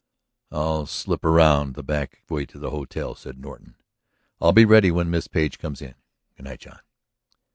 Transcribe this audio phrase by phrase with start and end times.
[0.51, 3.75] "I'll slip around the back way to the hotel," said Norton.
[4.41, 5.93] "I'll be ready when Miss Page comes in.
[6.35, 6.79] Good night, John."